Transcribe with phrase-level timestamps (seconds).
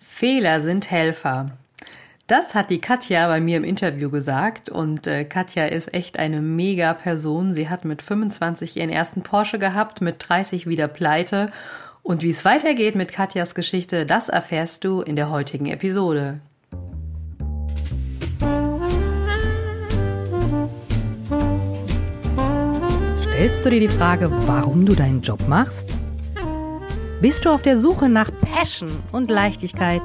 [0.00, 1.52] Fehler sind Helfer.
[2.26, 6.40] Das hat die Katja bei mir im Interview gesagt und äh, Katja ist echt eine
[6.40, 7.52] mega Person.
[7.52, 11.50] Sie hat mit 25 ihren ersten Porsche gehabt, mit 30 wieder pleite
[12.02, 16.40] und wie es weitergeht mit Katjas Geschichte, das erfährst du in der heutigen Episode.
[23.20, 25.90] Stellst du dir die Frage, warum du deinen Job machst?
[27.20, 30.00] Bist du auf der Suche nach Passion und Leichtigkeit?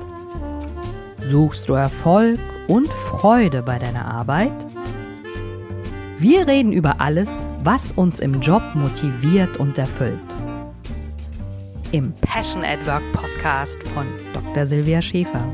[1.21, 2.37] Suchst du Erfolg
[2.67, 4.51] und Freude bei deiner Arbeit?
[6.19, 7.29] Wir reden über alles,
[7.63, 10.19] was uns im Job motiviert und erfüllt.
[11.93, 14.65] Im Passion at Work Podcast von Dr.
[14.65, 15.47] Silvia Schäfer.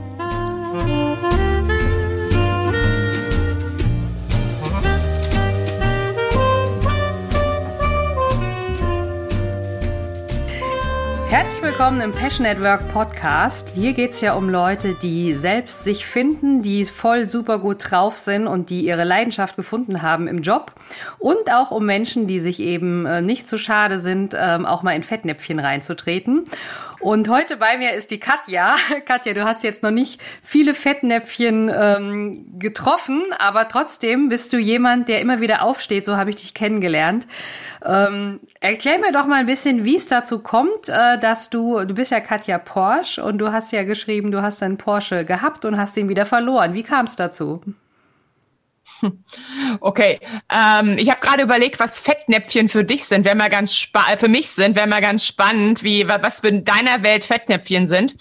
[11.72, 13.70] Willkommen im Passion Network Podcast.
[13.70, 18.18] Hier geht es ja um Leute, die selbst sich finden, die voll super gut drauf
[18.18, 20.74] sind und die ihre Leidenschaft gefunden haben im Job.
[21.18, 24.98] Und auch um Menschen, die sich eben äh, nicht zu schade sind, ähm, auch mal
[24.98, 26.44] in Fettnäpfchen reinzutreten.
[27.02, 28.76] Und heute bei mir ist die Katja.
[29.06, 35.08] Katja, du hast jetzt noch nicht viele Fettnäpfchen ähm, getroffen, aber trotzdem bist du jemand,
[35.08, 36.06] der immer wieder aufsteht.
[36.06, 37.28] So habe ich dich kennengelernt.
[37.84, 41.96] Ähm, erklär mir doch mal ein bisschen, wie es dazu kommt, äh, dass du, du
[41.96, 45.78] bist ja Katja Porsche und du hast ja geschrieben, du hast einen Porsche gehabt und
[45.78, 46.76] hast ihn wieder verloren.
[46.76, 47.62] Wie kam es dazu?
[49.80, 54.18] Okay, ähm, ich habe gerade überlegt, was Fettnäpfchen für dich sind, wenn wir ganz äh,
[54.18, 58.16] für mich sind, wenn wir ganz spannend, wie was für in deiner Welt Fettnäpfchen sind.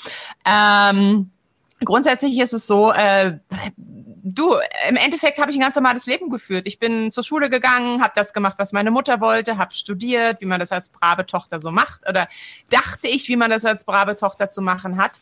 [0.46, 1.30] Ähm,
[1.84, 3.38] grundsätzlich ist es so, äh,
[4.22, 4.54] du,
[4.88, 6.66] im Endeffekt habe ich ein ganz normales Leben geführt.
[6.66, 10.46] Ich bin zur Schule gegangen, habe das gemacht, was meine Mutter wollte, habe studiert, wie
[10.46, 12.28] man das als brave Tochter so macht oder
[12.70, 15.20] dachte ich, wie man das als brave Tochter zu machen hat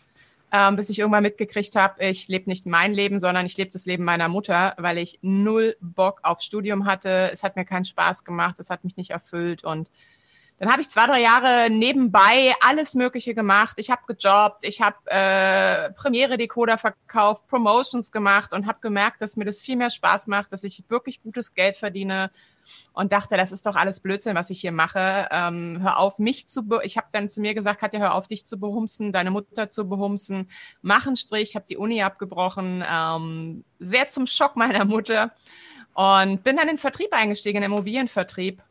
[0.53, 3.87] ähm, bis ich irgendwann mitgekriegt habe, ich lebe nicht mein Leben, sondern ich lebe das
[3.87, 7.31] Leben meiner Mutter, weil ich null Bock auf Studium hatte.
[7.33, 9.91] Es hat mir keinen Spaß gemacht, es hat mich nicht erfüllt und
[10.59, 13.79] dann habe ich zwei, drei Jahre nebenbei alles Mögliche gemacht.
[13.79, 19.45] Ich habe gejobbt, ich habe äh, Premiere-Decoder verkauft, Promotions gemacht und habe gemerkt, dass mir
[19.45, 22.33] das viel mehr Spaß macht, dass ich wirklich gutes Geld verdiene
[22.93, 25.29] und dachte, das ist doch alles Blödsinn, was ich hier mache.
[25.31, 28.27] Ähm, hör auf, mich zu, be ich habe dann zu mir gesagt, Katja, hör auf,
[28.27, 30.51] dich zu behumsen, deine Mutter zu behumsen.
[30.83, 35.33] Mach einen Strich, habe die Uni abgebrochen, ähm, sehr zum Schock meiner Mutter
[35.95, 38.63] und bin dann in den Vertrieb eingestiegen, in den Immobilienvertrieb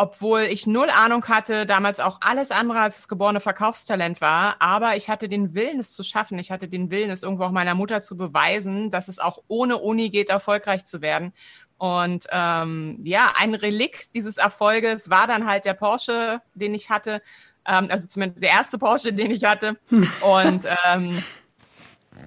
[0.00, 4.96] obwohl ich null Ahnung hatte, damals auch alles andere als das geborene Verkaufstalent war, aber
[4.96, 6.38] ich hatte den Willen, es zu schaffen.
[6.38, 9.76] Ich hatte den Willen, es irgendwo auch meiner Mutter zu beweisen, dass es auch ohne
[9.76, 11.34] Uni geht, erfolgreich zu werden.
[11.80, 17.22] Und ähm, ja, ein Relikt dieses Erfolges war dann halt der Porsche, den ich hatte.
[17.64, 19.78] Ähm, also zumindest der erste Porsche, den ich hatte.
[20.20, 21.24] Und ähm,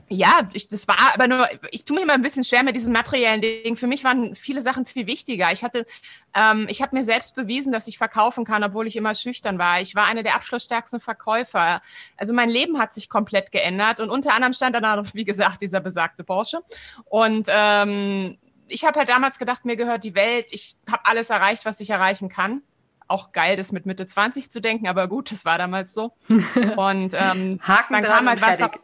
[0.09, 2.93] ja, ich, das war aber nur, ich tue mir immer ein bisschen schwer mit diesen
[2.93, 3.77] materiellen Dingen.
[3.77, 5.51] Für mich waren viele Sachen viel wichtiger.
[5.51, 5.85] Ich hatte,
[6.33, 9.81] ähm, ich habe mir selbst bewiesen, dass ich verkaufen kann, obwohl ich immer schüchtern war.
[9.81, 11.83] Ich war einer der abschlussstärksten Verkäufer.
[12.17, 15.61] Also mein Leben hat sich komplett geändert und unter anderem stand dann auch, wie gesagt,
[15.61, 16.61] dieser besagte Porsche.
[17.05, 18.39] Und ähm,
[18.73, 21.91] ich habe halt damals gedacht, mir gehört die Welt, ich habe alles erreicht, was ich
[21.91, 22.63] erreichen kann.
[23.07, 26.13] Auch geil, das mit Mitte 20 zu denken, aber gut, das war damals so.
[26.75, 28.81] Und ähm, Haken dann kam halt was darauf,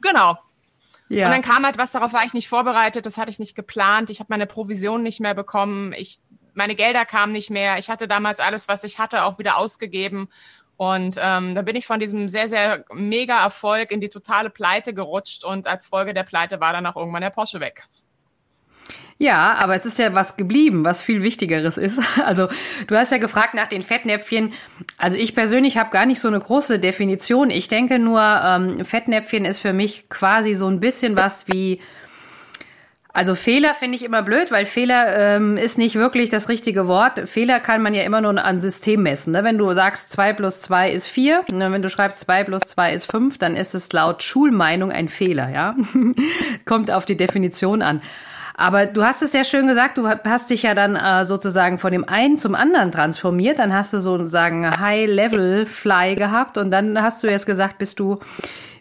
[0.00, 0.38] genau.
[1.08, 1.26] Ja.
[1.26, 4.10] Und dann kam halt was, darauf war ich nicht vorbereitet, das hatte ich nicht geplant,
[4.10, 6.20] ich habe meine Provision nicht mehr bekommen, ich,
[6.54, 10.28] meine Gelder kamen nicht mehr, ich hatte damals alles, was ich hatte, auch wieder ausgegeben.
[10.76, 14.94] Und ähm, da bin ich von diesem sehr, sehr mega Erfolg in die totale Pleite
[14.94, 17.82] gerutscht und als Folge der Pleite war dann auch irgendwann der Porsche weg.
[19.20, 22.00] Ja, aber es ist ja was geblieben, was viel Wichtigeres ist.
[22.24, 22.48] Also
[22.86, 24.54] du hast ja gefragt nach den Fettnäpfchen.
[24.96, 27.50] Also ich persönlich habe gar nicht so eine große Definition.
[27.50, 31.80] Ich denke nur, ähm, Fettnäpfchen ist für mich quasi so ein bisschen was wie
[33.12, 37.28] also Fehler finde ich immer blöd, weil Fehler ähm, ist nicht wirklich das richtige Wort.
[37.28, 39.32] Fehler kann man ja immer nur am System messen.
[39.32, 39.44] Ne?
[39.44, 41.72] Wenn du sagst, zwei plus zwei ist vier, ne?
[41.72, 45.50] wenn du schreibst, zwei plus zwei ist fünf, dann ist es laut Schulmeinung ein Fehler.
[45.50, 45.74] Ja,
[46.64, 48.00] Kommt auf die Definition an.
[48.60, 51.92] Aber du hast es sehr schön gesagt, du hast dich ja dann äh, sozusagen von
[51.92, 53.58] dem einen zum anderen transformiert.
[53.58, 58.18] Dann hast du sozusagen High-Level-Fly gehabt und dann hast du jetzt gesagt, bist du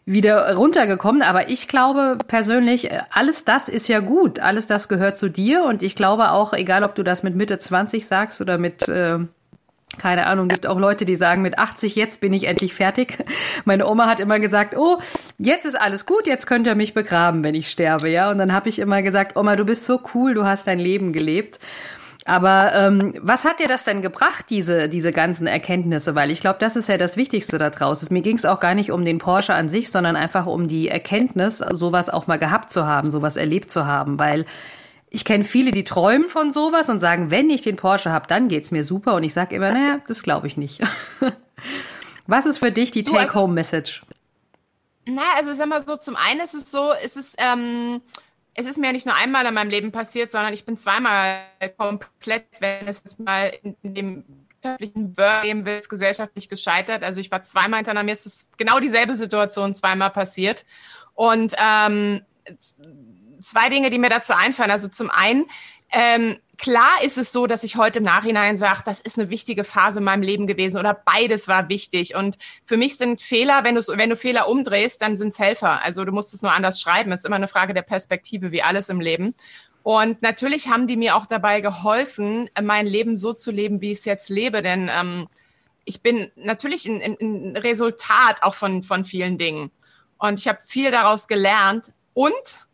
[0.05, 1.21] wieder runtergekommen.
[1.21, 4.41] Aber ich glaube persönlich, alles das ist ja gut.
[4.41, 5.63] Alles das gehört zu dir.
[5.63, 9.19] Und ich glaube auch, egal ob du das mit Mitte 20 sagst oder mit äh,
[9.97, 13.17] keine Ahnung, gibt auch Leute, die sagen, mit 80 jetzt bin ich endlich fertig.
[13.65, 14.99] Meine Oma hat immer gesagt, oh,
[15.37, 18.31] jetzt ist alles gut, jetzt könnt ihr mich begraben, wenn ich sterbe, ja.
[18.31, 21.11] Und dann habe ich immer gesagt, Oma, du bist so cool, du hast dein Leben
[21.11, 21.59] gelebt.
[22.25, 26.13] Aber ähm, was hat dir das denn gebracht, diese, diese ganzen Erkenntnisse?
[26.13, 28.07] Weil ich glaube, das ist ja das Wichtigste da draußen.
[28.11, 30.89] Mir ging es auch gar nicht um den Porsche an sich, sondern einfach um die
[30.89, 34.19] Erkenntnis, sowas auch mal gehabt zu haben, sowas erlebt zu haben.
[34.19, 34.45] Weil
[35.11, 38.47] ich kenne viele, die träumen von sowas und sagen, wenn ich den Porsche habe, dann
[38.47, 39.15] geht's mir super.
[39.15, 40.81] Und ich sage immer, naja, das glaube ich nicht.
[42.27, 44.03] was ist für dich die also Take-Home-Message?
[45.07, 48.01] Na, also sag mal so, zum einen ist es so, ist es, ähm,
[48.53, 51.41] es ist mir nicht nur einmal in meinem Leben passiert, sondern ich bin zweimal
[51.77, 54.23] komplett, wenn es mal in, dem
[54.61, 57.01] wirtschaftlichen Leben will, gesellschaftlich gescheitert.
[57.03, 60.65] Also ich war zweimal hintereinander, mir ist es genau dieselbe Situation zweimal passiert.
[61.15, 62.21] Und ähm,
[63.41, 64.71] zwei Dinge, die mir dazu einfallen.
[64.71, 65.45] Also zum einen,
[65.91, 69.63] ähm, klar ist es so, dass ich heute im Nachhinein sage, das ist eine wichtige
[69.63, 72.15] Phase in meinem Leben gewesen oder beides war wichtig.
[72.15, 75.83] Und für mich sind Fehler, wenn du, wenn du Fehler umdrehst, dann sind es Helfer.
[75.83, 77.11] Also du musst es nur anders schreiben.
[77.11, 79.33] Es ist immer eine Frage der Perspektive, wie alles im Leben.
[79.83, 83.99] Und natürlich haben die mir auch dabei geholfen, mein Leben so zu leben, wie ich
[83.99, 84.61] es jetzt lebe.
[84.61, 85.27] Denn ähm,
[85.85, 89.71] ich bin natürlich ein, ein Resultat auch von, von vielen Dingen.
[90.17, 91.93] Und ich habe viel daraus gelernt.
[92.13, 92.67] Und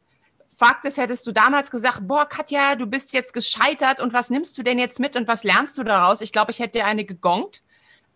[0.55, 4.57] Fakt ist, hättest du damals gesagt, boah, Katja, du bist jetzt gescheitert und was nimmst
[4.57, 6.21] du denn jetzt mit und was lernst du daraus?
[6.21, 7.61] Ich glaube, ich hätte dir eine gegongt.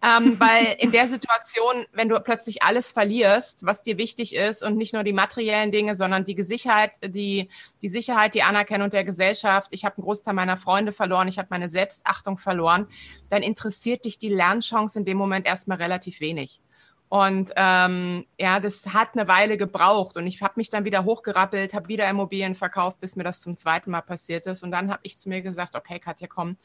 [0.02, 4.78] ähm, weil in der Situation, wenn du plötzlich alles verlierst, was dir wichtig ist und
[4.78, 7.50] nicht nur die materiellen Dinge, sondern die Sicherheit, die,
[7.82, 11.50] die Sicherheit, die Anerkennung der Gesellschaft, ich habe einen Großteil meiner Freunde verloren, ich habe
[11.52, 12.88] meine Selbstachtung verloren,
[13.28, 16.62] dann interessiert dich die Lernchance in dem Moment erstmal relativ wenig.
[17.10, 21.74] Und ähm, ja, das hat eine Weile gebraucht und ich habe mich dann wieder hochgerappelt,
[21.74, 24.62] habe wieder Immobilien verkauft, bis mir das zum zweiten Mal passiert ist.
[24.62, 26.56] Und dann habe ich zu mir gesagt, okay, Katja, komm,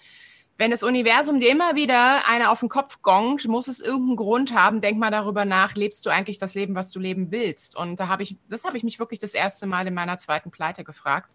[0.59, 4.55] wenn das Universum dir immer wieder eine auf den Kopf gongt, muss es irgendeinen Grund
[4.55, 4.81] haben.
[4.81, 7.75] Denk mal darüber nach, lebst du eigentlich das Leben, was du leben willst?
[7.75, 10.51] Und da habe ich, das habe ich mich wirklich das erste Mal in meiner zweiten
[10.51, 11.35] Pleite gefragt.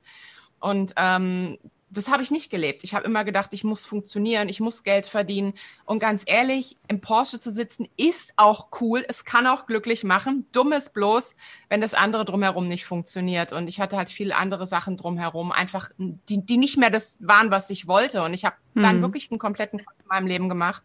[0.60, 1.58] Und ähm,
[1.92, 2.84] das habe ich nicht gelebt.
[2.84, 5.54] Ich habe immer gedacht, ich muss funktionieren, ich muss Geld verdienen.
[5.86, 9.04] Und ganz ehrlich, im Porsche zu sitzen ist auch cool.
[9.08, 10.46] Es kann auch glücklich machen.
[10.52, 11.36] Dumm ist bloß,
[11.68, 13.54] wenn das andere drumherum nicht funktioniert.
[13.54, 17.50] Und ich hatte halt viele andere Sachen drumherum, einfach die, die nicht mehr das waren,
[17.50, 18.24] was ich wollte.
[18.24, 18.84] Und ich habe hm.
[18.84, 20.84] dann wirklich einen kompletten Cut in meinem Leben gemacht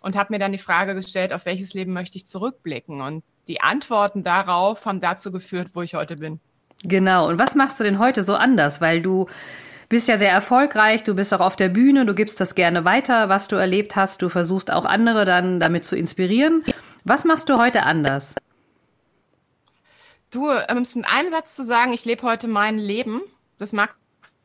[0.00, 3.00] und habe mir dann die Frage gestellt, auf welches Leben möchte ich zurückblicken?
[3.00, 6.40] Und die Antworten darauf haben dazu geführt, wo ich heute bin.
[6.82, 7.28] Genau.
[7.28, 8.80] Und was machst du denn heute so anders?
[8.80, 9.26] Weil du
[9.88, 13.28] bist ja sehr erfolgreich, du bist auch auf der Bühne, du gibst das gerne weiter,
[13.28, 16.64] was du erlebt hast, du versuchst auch andere dann damit zu inspirieren.
[17.04, 18.34] Was machst du heute anders?
[20.30, 23.22] Du, um es mit einem Satz zu sagen, ich lebe heute mein Leben.
[23.58, 23.94] Das mag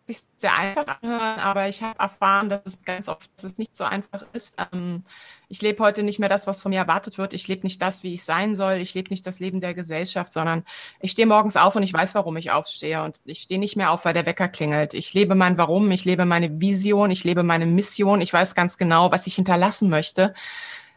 [0.08, 3.76] sich sehr einfach anhören, aber ich habe erfahren, dass es ganz oft dass es nicht
[3.76, 4.58] so einfach ist.
[4.74, 5.04] Ähm,
[5.52, 7.34] ich lebe heute nicht mehr das, was von mir erwartet wird.
[7.34, 8.76] Ich lebe nicht das, wie ich sein soll.
[8.76, 10.64] Ich lebe nicht das Leben der Gesellschaft, sondern
[11.02, 13.04] ich stehe morgens auf und ich weiß, warum ich aufstehe.
[13.04, 14.94] Und ich stehe nicht mehr auf, weil der Wecker klingelt.
[14.94, 18.22] Ich lebe mein Warum, ich lebe meine Vision, ich lebe meine Mission.
[18.22, 20.34] Ich weiß ganz genau, was ich hinterlassen möchte.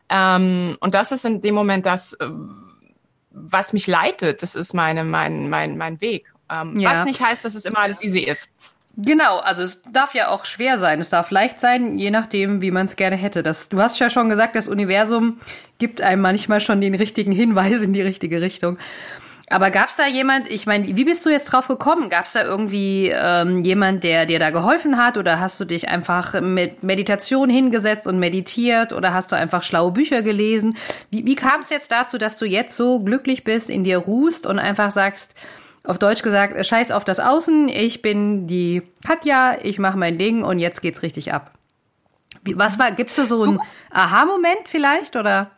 [0.08, 2.28] Ähm, und das ist in dem Moment das, äh,
[3.30, 4.42] was mich leitet.
[4.44, 6.32] Das ist meine, mein, mein, mein Weg.
[6.48, 6.92] Ähm, ja.
[6.92, 8.50] Was nicht heißt, dass es immer alles easy ist.
[8.96, 12.70] Genau, also es darf ja auch schwer sein, es darf leicht sein, je nachdem, wie
[12.70, 13.42] man es gerne hätte.
[13.42, 15.40] Das, du hast ja schon gesagt, das Universum
[15.78, 18.78] gibt einem manchmal schon den richtigen Hinweis in die richtige Richtung.
[19.50, 22.08] Aber gab es da jemand, ich meine, wie bist du jetzt drauf gekommen?
[22.08, 25.18] Gab es da irgendwie ähm, jemand, der dir da geholfen hat?
[25.18, 28.92] Oder hast du dich einfach mit Meditation hingesetzt und meditiert?
[28.92, 30.76] Oder hast du einfach schlaue Bücher gelesen?
[31.10, 34.46] Wie, wie kam es jetzt dazu, dass du jetzt so glücklich bist, in dir ruhst
[34.46, 35.34] und einfach sagst,
[35.84, 40.42] auf Deutsch gesagt, scheiß auf das Außen, ich bin die Katja, ich mache mein Ding
[40.42, 41.52] und jetzt geht's richtig ab.
[42.42, 45.50] Wie, was war, gibt's da so einen Aha-Moment vielleicht oder?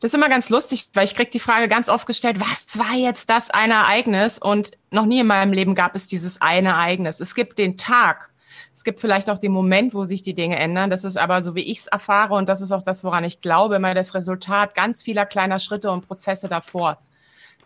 [0.00, 2.94] Das ist immer ganz lustig, weil ich krieg die Frage ganz oft gestellt, was war
[2.94, 4.38] jetzt das eine Ereignis?
[4.38, 7.20] Und noch nie in meinem Leben gab es dieses eine Ereignis.
[7.20, 8.30] Es gibt den Tag,
[8.74, 10.90] es gibt vielleicht auch den Moment, wo sich die Dinge ändern.
[10.90, 13.40] Das ist aber so, wie ich es erfahre, und das ist auch das, woran ich
[13.40, 16.98] glaube, immer das Resultat ganz vieler kleiner Schritte und Prozesse davor.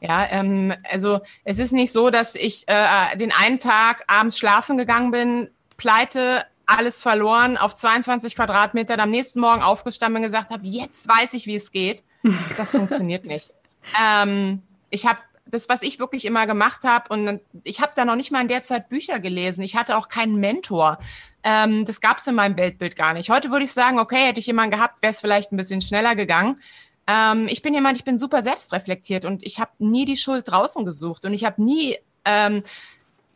[0.00, 4.78] Ja, ähm, also es ist nicht so, dass ich äh, den einen Tag abends schlafen
[4.78, 10.66] gegangen bin, pleite, alles verloren, auf 22 Quadratmeter, am nächsten Morgen aufgestanden und gesagt habe,
[10.66, 12.02] jetzt weiß ich, wie es geht.
[12.56, 13.52] Das funktioniert nicht.
[14.00, 18.14] Ähm, ich habe das, was ich wirklich immer gemacht habe, und ich habe da noch
[18.14, 19.62] nicht mal in der Zeit Bücher gelesen.
[19.62, 20.98] Ich hatte auch keinen Mentor.
[21.42, 23.30] Ähm, das gab es in meinem Weltbild gar nicht.
[23.30, 26.14] Heute würde ich sagen, okay, hätte ich jemanden gehabt, wäre es vielleicht ein bisschen schneller
[26.14, 26.54] gegangen.
[27.10, 30.84] Ähm, ich bin jemand, ich bin super selbstreflektiert und ich habe nie die Schuld draußen
[30.84, 32.62] gesucht und ich habe nie ähm,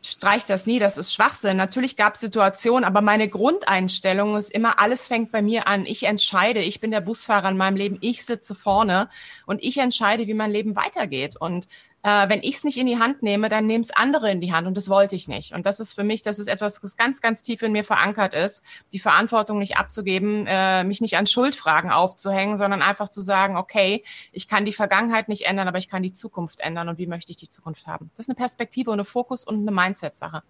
[0.01, 1.57] streich das nie, das ist Schwachsinn.
[1.57, 5.85] Natürlich gab es Situationen, aber meine Grundeinstellung ist immer, alles fängt bei mir an.
[5.85, 9.09] Ich entscheide, ich bin der Busfahrer in meinem Leben, ich sitze vorne
[9.45, 11.35] und ich entscheide, wie mein Leben weitergeht.
[11.37, 11.67] Und
[12.05, 14.53] äh, wenn ich es nicht in die Hand nehme, dann nehmen es andere in die
[14.53, 15.55] Hand und das wollte ich nicht.
[15.55, 18.35] Und das ist für mich, das ist etwas, das ganz, ganz tief in mir verankert
[18.35, 23.57] ist, die Verantwortung nicht abzugeben, äh, mich nicht an Schuldfragen aufzuhängen, sondern einfach zu sagen,
[23.57, 27.07] okay, ich kann die Vergangenheit nicht ändern, aber ich kann die Zukunft ändern und wie
[27.07, 28.11] möchte ich die Zukunft haben.
[28.15, 30.43] Das ist eine Perspektive und eine Fokus und eine Mindset-Sache.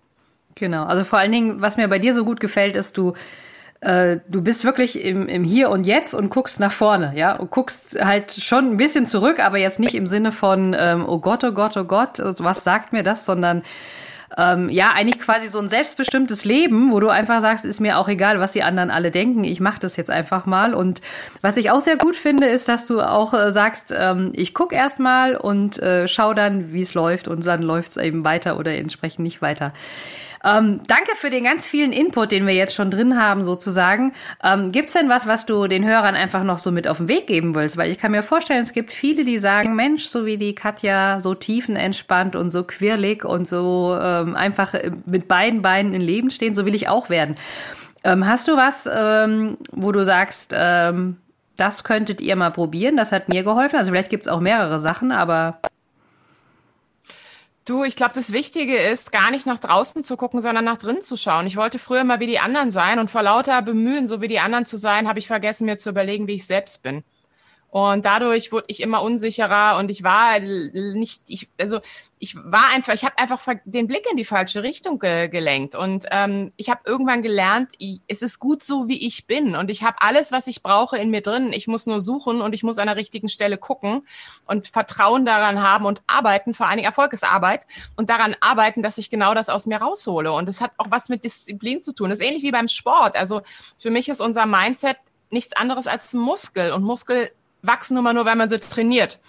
[0.56, 3.14] Genau, also vor allen Dingen, was mir bei dir so gut gefällt, ist, du
[3.82, 7.52] äh, du bist wirklich im, im Hier und Jetzt und guckst nach vorne, ja, und
[7.52, 11.44] guckst halt schon ein bisschen zurück, aber jetzt nicht im Sinne von, ähm, oh Gott,
[11.44, 13.64] oh Gott, oh Gott, was sagt mir das, sondern
[14.38, 18.08] ähm, ja, eigentlich quasi so ein selbstbestimmtes Leben, wo du einfach sagst, ist mir auch
[18.08, 20.74] egal, was die anderen alle denken, ich mache das jetzt einfach mal.
[20.74, 21.02] Und
[21.42, 24.74] was ich auch sehr gut finde, ist, dass du auch äh, sagst, ähm, ich guck
[24.74, 28.58] erst mal und äh, schau dann, wie es läuft und dann läuft es eben weiter
[28.60, 29.74] oder entsprechend nicht weiter.
[30.46, 34.14] Ähm, danke für den ganz vielen Input, den wir jetzt schon drin haben, sozusagen.
[34.44, 37.08] Ähm, gibt es denn was, was du den Hörern einfach noch so mit auf den
[37.08, 37.78] Weg geben willst?
[37.78, 41.20] Weil ich kann mir vorstellen, es gibt viele, die sagen, Mensch, so wie die Katja,
[41.20, 44.74] so tiefenentspannt und so quirlig und so ähm, einfach
[45.06, 47.36] mit beiden Beinen im Leben stehen, so will ich auch werden.
[48.04, 51.18] Ähm, hast du was, ähm, wo du sagst, ähm,
[51.58, 52.98] das könntet ihr mal probieren?
[52.98, 53.78] Das hat mir geholfen.
[53.78, 55.60] Also vielleicht gibt es auch mehrere Sachen, aber
[57.68, 61.02] Du, ich glaube, das Wichtige ist, gar nicht nach draußen zu gucken, sondern nach drinnen
[61.02, 61.48] zu schauen.
[61.48, 64.40] Ich wollte früher mal wie die anderen sein und vor lauter Bemühen, so wie die
[64.40, 67.04] anderen zu sein, habe ich vergessen, mir zu überlegen, wie ich selbst bin.
[67.76, 71.82] Und dadurch wurde ich immer unsicherer und ich war nicht, ich, also
[72.20, 75.76] ich war einfach, ich habe einfach den Blick in die falsche Richtung ge gelenkt.
[75.76, 79.58] Und ähm, ich habe irgendwann gelernt, ich, es ist gut so, wie ich bin.
[79.58, 81.52] Und ich habe alles, was ich brauche, in mir drin.
[81.52, 84.08] Ich muss nur suchen und ich muss an der richtigen Stelle gucken
[84.46, 87.68] und Vertrauen daran haben und arbeiten, vor allen Dingen Erfolg ist Arbeit
[87.98, 90.32] und daran arbeiten, dass ich genau das aus mir raushole.
[90.32, 92.10] Und es hat auch was mit Disziplin zu tun.
[92.10, 93.18] Das ist ähnlich wie beim Sport.
[93.18, 93.42] Also
[93.78, 94.96] für mich ist unser Mindset
[95.30, 96.72] nichts anderes als Muskel.
[96.72, 97.32] Und Muskel
[97.68, 99.20] wachsen immer nur, wenn man sie trainiert.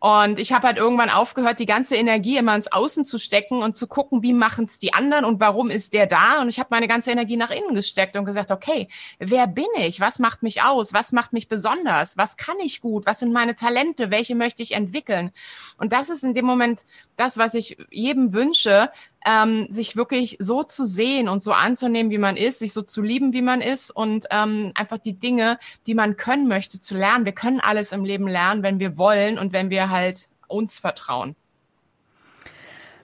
[0.00, 3.76] Und ich habe halt irgendwann aufgehört, die ganze Energie immer ins Außen zu stecken und
[3.76, 6.40] zu gucken, wie machen es die anderen und warum ist der da.
[6.40, 10.00] Und ich habe meine ganze Energie nach innen gesteckt und gesagt, okay, wer bin ich?
[10.00, 10.92] Was macht mich aus?
[10.92, 12.16] Was macht mich besonders?
[12.16, 13.06] Was kann ich gut?
[13.06, 14.10] Was sind meine Talente?
[14.12, 15.32] Welche möchte ich entwickeln?
[15.78, 18.90] Und das ist in dem Moment das, was ich jedem wünsche,
[19.24, 23.02] ähm, sich wirklich so zu sehen und so anzunehmen, wie man ist, sich so zu
[23.02, 27.24] lieben, wie man ist und ähm, einfach die Dinge, die man können möchte, zu lernen.
[27.24, 31.36] Wir können alles im Leben lernen, wenn wir wollen und wenn wir halt uns vertrauen.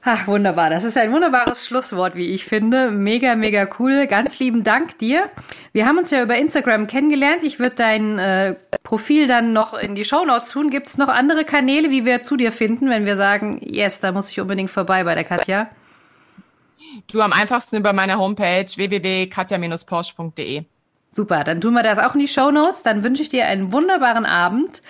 [0.06, 0.68] Ach, wunderbar.
[0.68, 2.90] Das ist ein wunderbares Schlusswort, wie ich finde.
[2.90, 4.06] Mega, mega cool.
[4.06, 5.30] Ganz lieben Dank dir.
[5.72, 7.42] Wir haben uns ja über Instagram kennengelernt.
[7.42, 10.68] Ich würde dein äh, Profil dann noch in die Show Notes tun.
[10.68, 14.12] Gibt es noch andere Kanäle, wie wir zu dir finden, wenn wir sagen, yes, da
[14.12, 15.70] muss ich unbedingt vorbei bei der Katja?
[17.08, 20.64] Du am einfachsten über meine Homepage www.katja-porsche.de.
[21.12, 22.82] Super, dann tun wir das auch in die Show Notes.
[22.82, 24.82] Dann wünsche ich dir einen wunderbaren Abend.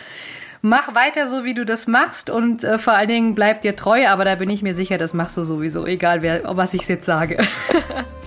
[0.63, 4.09] Mach weiter so, wie du das machst und äh, vor allen Dingen bleib dir treu,
[4.09, 7.05] aber da bin ich mir sicher, das machst du sowieso, egal wer, was ich jetzt
[7.05, 7.37] sage.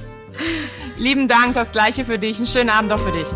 [0.97, 2.37] Lieben Dank, das gleiche für dich.
[2.37, 3.27] Einen schönen Abend auch für dich.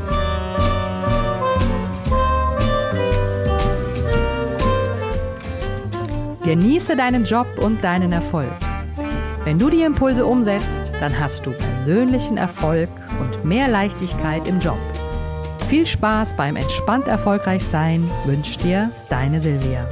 [6.43, 8.51] Genieße deinen Job und deinen Erfolg.
[9.43, 14.77] Wenn du die Impulse umsetzt, dann hast du persönlichen Erfolg und mehr Leichtigkeit im Job.
[15.67, 19.89] Viel Spaß beim entspannt erfolgreich sein wünscht dir deine Silvia.